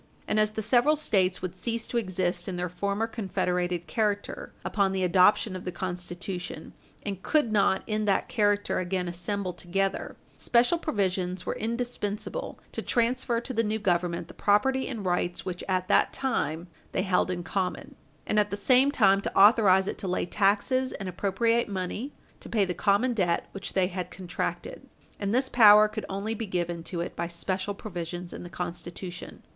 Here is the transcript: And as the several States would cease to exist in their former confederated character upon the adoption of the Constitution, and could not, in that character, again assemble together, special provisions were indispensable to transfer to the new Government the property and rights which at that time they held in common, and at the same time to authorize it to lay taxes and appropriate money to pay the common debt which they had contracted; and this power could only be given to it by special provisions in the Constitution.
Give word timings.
And 0.27 0.39
as 0.39 0.53
the 0.53 0.63
several 0.63 0.95
States 0.95 1.43
would 1.43 1.55
cease 1.55 1.85
to 1.85 1.97
exist 1.97 2.47
in 2.47 2.55
their 2.57 2.69
former 2.69 3.05
confederated 3.05 3.85
character 3.85 4.51
upon 4.65 4.93
the 4.93 5.03
adoption 5.03 5.55
of 5.55 5.63
the 5.63 5.71
Constitution, 5.71 6.73
and 7.05 7.21
could 7.21 7.51
not, 7.51 7.83
in 7.85 8.05
that 8.05 8.27
character, 8.27 8.79
again 8.79 9.07
assemble 9.07 9.53
together, 9.53 10.15
special 10.39 10.79
provisions 10.79 11.45
were 11.45 11.53
indispensable 11.55 12.57
to 12.71 12.81
transfer 12.81 13.39
to 13.41 13.53
the 13.53 13.63
new 13.63 13.77
Government 13.77 14.27
the 14.27 14.33
property 14.33 14.87
and 14.87 15.05
rights 15.05 15.45
which 15.45 15.63
at 15.69 15.87
that 15.89 16.11
time 16.11 16.67
they 16.93 17.03
held 17.03 17.29
in 17.29 17.43
common, 17.43 17.93
and 18.25 18.39
at 18.39 18.49
the 18.49 18.57
same 18.57 18.89
time 18.89 19.21
to 19.21 19.37
authorize 19.37 19.87
it 19.87 19.99
to 19.99 20.07
lay 20.07 20.25
taxes 20.25 20.91
and 20.93 21.09
appropriate 21.09 21.69
money 21.69 22.11
to 22.39 22.49
pay 22.49 22.65
the 22.65 22.73
common 22.73 23.13
debt 23.13 23.49
which 23.51 23.73
they 23.73 23.85
had 23.85 24.09
contracted; 24.09 24.89
and 25.19 25.31
this 25.31 25.47
power 25.47 25.87
could 25.87 26.07
only 26.09 26.33
be 26.33 26.47
given 26.47 26.81
to 26.81 27.01
it 27.01 27.15
by 27.15 27.27
special 27.27 27.75
provisions 27.75 28.33
in 28.33 28.41
the 28.41 28.49
Constitution. 28.49 29.43